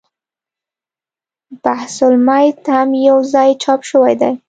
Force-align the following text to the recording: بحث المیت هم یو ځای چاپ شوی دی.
بحث 1.63 1.95
المیت 2.09 2.59
هم 2.75 2.89
یو 3.09 3.17
ځای 3.33 3.49
چاپ 3.63 3.79
شوی 3.89 4.13
دی. 4.21 4.31